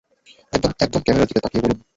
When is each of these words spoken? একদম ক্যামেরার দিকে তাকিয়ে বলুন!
একদম 0.79 1.01
ক্যামেরার 1.03 1.27
দিকে 1.29 1.41
তাকিয়ে 1.43 1.63
বলুন! 1.63 1.77